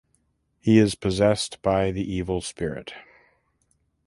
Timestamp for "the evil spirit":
1.91-2.91